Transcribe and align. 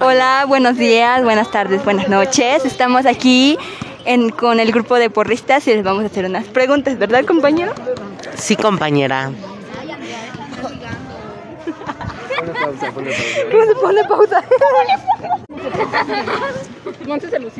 Hola, 0.00 0.44
buenos 0.46 0.76
días, 0.76 1.22
buenas 1.24 1.50
tardes, 1.50 1.84
buenas 1.84 2.08
noches. 2.08 2.64
Estamos 2.64 3.06
aquí 3.06 3.58
en- 4.04 4.30
con 4.30 4.60
el 4.60 4.72
grupo 4.72 4.96
de 4.96 5.10
porristas 5.10 5.66
y 5.66 5.74
les 5.74 5.84
vamos 5.84 6.04
a 6.04 6.06
hacer 6.06 6.24
unas 6.24 6.46
preguntas, 6.46 6.98
¿verdad, 6.98 7.24
compañero? 7.24 7.72
Sí, 8.36 8.56
compañera. 8.56 9.30
¿Cómo 13.50 13.64
se 13.66 13.74
pone 13.80 14.04
pausa? 14.04 14.42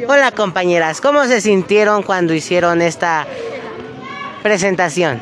Hola, 0.08 0.30
compañeras. 0.32 1.00
¿Cómo 1.00 1.24
se 1.24 1.40
sintieron 1.40 2.02
cuando 2.02 2.34
hicieron 2.34 2.82
esta 2.82 3.26
presentación? 4.42 5.20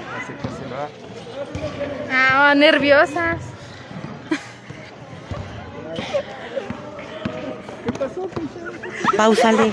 Ah, 2.11 2.55
nerviosas. 2.57 3.39
Páusale. 9.17 9.73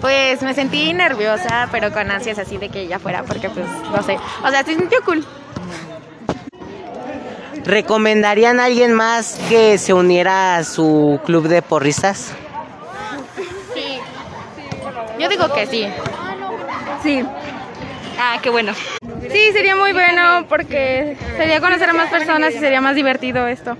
Pues 0.00 0.42
me 0.42 0.54
sentí 0.54 0.92
nerviosa, 0.92 1.68
pero 1.72 1.92
con 1.92 2.10
ansias 2.10 2.38
así 2.38 2.58
de 2.58 2.68
que 2.68 2.82
ella 2.82 2.98
fuera, 2.98 3.22
porque 3.22 3.48
pues, 3.48 3.66
no 3.90 4.02
sé. 4.02 4.18
O 4.44 4.50
sea, 4.50 4.62
se 4.62 4.74
sintió 4.74 4.98
cool. 5.04 5.24
¿Recomendarían 7.64 8.60
a 8.60 8.64
alguien 8.64 8.92
más 8.92 9.40
que 9.48 9.78
se 9.78 9.92
uniera 9.92 10.56
a 10.56 10.64
su 10.64 11.18
club 11.24 11.48
de 11.48 11.62
porristas? 11.62 12.32
Yo 15.18 15.28
digo 15.28 15.52
que 15.52 15.66
sí. 15.66 15.86
Sí. 17.02 17.24
Ah, 18.18 18.38
qué 18.42 18.50
bueno. 18.50 18.72
Sí, 19.30 19.52
sería 19.52 19.74
muy 19.74 19.92
bueno 19.92 20.46
porque 20.48 21.16
sería 21.36 21.60
conocer 21.60 21.90
a 21.90 21.92
más 21.94 22.10
personas 22.10 22.54
y 22.54 22.58
sería 22.58 22.80
más 22.80 22.94
divertido 22.94 23.46
esto. 23.46 23.76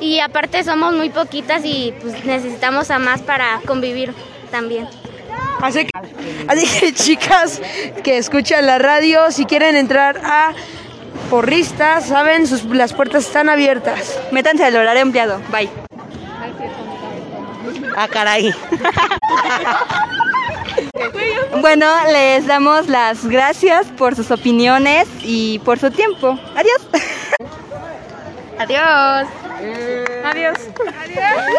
Y 0.00 0.20
aparte 0.20 0.62
somos 0.64 0.94
muy 0.94 1.10
poquitas 1.10 1.62
y 1.64 1.94
pues 2.00 2.24
necesitamos 2.24 2.90
a 2.90 2.98
más 2.98 3.22
para 3.22 3.60
convivir 3.66 4.12
también. 4.50 4.88
Así 5.60 5.86
que, 5.86 5.90
así 6.48 6.80
que 6.80 6.92
chicas 6.92 7.60
que 8.02 8.18
escuchan 8.18 8.66
la 8.66 8.78
radio, 8.78 9.30
si 9.30 9.46
quieren 9.46 9.76
entrar 9.76 10.20
a 10.24 10.52
porristas, 11.30 12.06
saben, 12.06 12.46
sus, 12.46 12.64
las 12.64 12.92
puertas 12.92 13.26
están 13.26 13.48
abiertas. 13.48 14.18
Métanse 14.32 14.64
al 14.64 14.76
horario 14.76 15.02
empleado. 15.02 15.40
Bye. 15.50 15.70
Ah, 17.96 18.08
caray. 18.08 18.54
Bueno, 21.60 21.86
les 22.12 22.46
damos 22.46 22.88
las 22.88 23.26
gracias 23.26 23.86
por 23.96 24.14
sus 24.14 24.30
opiniones 24.30 25.08
y 25.22 25.58
por 25.60 25.78
su 25.78 25.90
tiempo. 25.90 26.38
Adiós. 26.54 26.86
Adiós. 28.58 29.28
Adiós. 30.24 30.70
Adiós. 31.04 31.55